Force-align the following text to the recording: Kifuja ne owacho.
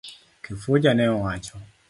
Kifuja 0.45 0.93
ne 0.93 1.05
owacho. 1.15 1.57